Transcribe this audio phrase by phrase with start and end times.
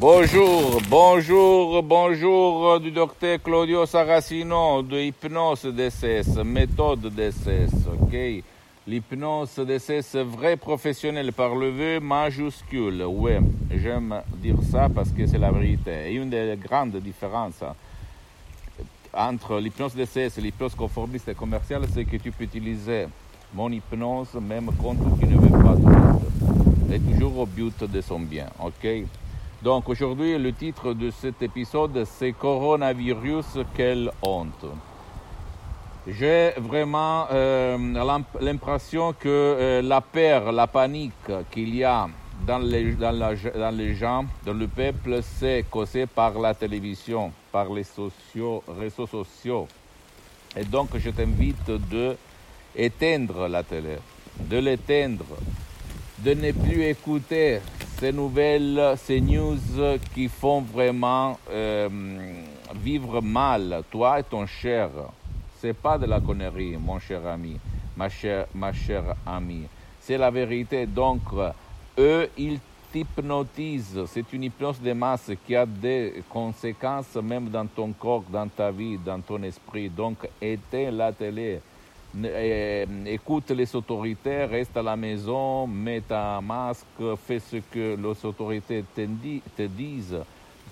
[0.00, 8.42] Bonjour, bonjour, bonjour du docteur Claudio Saracino de Hypnose DCS, méthode DCS, ok?
[8.86, 13.32] L'hypnose DCS vrai professionnel par le V majuscule, oui,
[13.70, 16.06] j'aime dire ça parce que c'est la vérité.
[16.06, 17.62] Et une des grandes différences
[19.12, 23.06] entre l'hypnose DCS et l'hypnose conformiste et commerciale, c'est que tu peux utiliser
[23.52, 28.20] mon hypnose même contre qui ne veut pas de Et toujours au but de son
[28.20, 29.04] bien, ok?
[29.62, 34.64] Donc aujourd'hui, le titre de cet épisode, c'est Coronavirus, quelle honte.
[36.08, 37.76] J'ai vraiment euh,
[38.40, 41.12] l'impression que euh, la peur, la panique
[41.50, 42.08] qu'il y a
[42.46, 47.84] dans les, dans, les gens, dans le peuple, c'est causé par la télévision, par les
[48.78, 49.68] réseaux sociaux.
[50.56, 52.16] Et donc, je t'invite de
[52.74, 53.98] éteindre la télé,
[54.38, 55.26] de l'éteindre,
[56.18, 57.60] de ne plus écouter
[58.00, 59.58] ces nouvelles, ces news
[60.14, 61.86] qui font vraiment euh,
[62.82, 64.88] vivre mal toi et ton cher.
[65.58, 67.58] C'est pas de la connerie, mon cher ami,
[67.94, 69.66] ma chère, ma chère amie.
[70.00, 70.86] C'est la vérité.
[70.86, 71.20] Donc,
[71.98, 72.58] eux, ils
[72.90, 74.06] t'hypnotisent.
[74.06, 78.70] C'est une hypnose de masse qui a des conséquences même dans ton corps, dans ta
[78.70, 79.90] vie, dans ton esprit.
[79.90, 81.60] Donc, éteins la télé
[83.06, 86.86] écoute les autorités, reste à la maison, mets un masque,
[87.26, 89.06] fais ce que les autorités te,
[89.56, 90.18] te disent,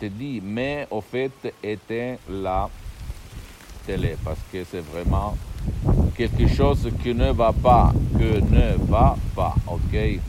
[0.01, 2.69] te disent, mais au fait, éteins la
[3.87, 5.37] télé parce que c'est vraiment
[6.17, 10.21] quelque chose qui ne va pas, que ne va pas, ok?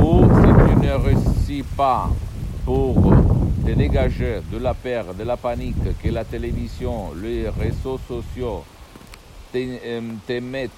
[0.00, 2.08] Ou si tu ne réussis pas
[2.64, 2.94] pour
[3.66, 8.62] te dégager de la peur, de la panique que la télévision, les réseaux sociaux,
[9.52, 10.70] te, mettent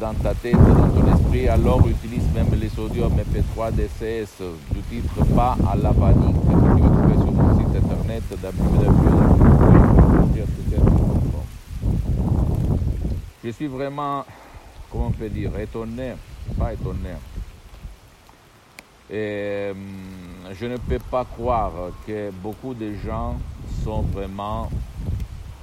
[0.00, 5.24] dans ta tête, dans ton esprit, alors utilise même les audios MP3 DCS du titre
[5.34, 9.68] Pas à la panique que tu trouver sur mon site internet www.project.com.
[13.44, 14.24] Je suis vraiment,
[14.90, 16.14] comment on peut dire, étonné,
[16.58, 17.14] pas étonné.
[19.10, 19.72] Et,
[20.52, 21.72] je ne peux pas croire
[22.06, 23.36] que beaucoup de gens
[23.84, 24.68] sont vraiment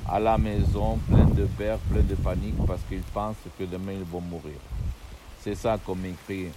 [0.07, 4.03] à la maison, plein de peur, plein de panique, parce qu'ils pensent que demain ils
[4.03, 4.59] vont mourir.
[5.41, 6.47] C'est ça qu'on m'écrit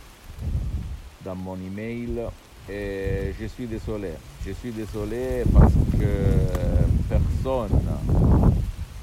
[1.24, 2.22] dans mon email.
[2.70, 4.12] Et je suis désolé.
[4.44, 7.80] Je suis désolé parce que personne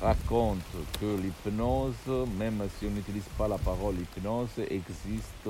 [0.01, 0.59] raconte
[0.99, 5.49] que l'hypnose, même si on n'utilise pas la parole hypnose, existe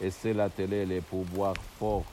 [0.00, 2.04] et c'est la télé, les pouvoirs forts,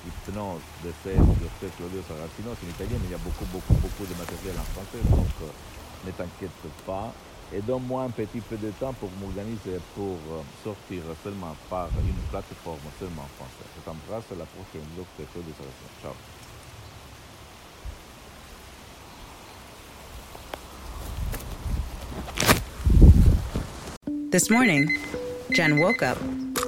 [0.07, 1.69] Hypnose, DCS, Dr.
[1.75, 4.63] Claudio Saracino, c'est en italien, mais il y a beaucoup, beaucoup, beaucoup de matériel en
[4.71, 5.51] français, donc euh,
[6.05, 6.51] ne t'inquiète
[6.85, 7.13] pas.
[7.53, 12.13] Et donne-moi un petit peu de temps pour m'organiser pour euh, sortir seulement par une
[12.29, 13.67] plateforme seulement en français.
[13.75, 15.25] Je t'embrasse, la prochaine, Dr.
[15.31, 15.89] Claudio Saracino.
[16.01, 16.13] Ciao.
[24.29, 24.91] This morning,
[25.51, 26.17] Jen woke up,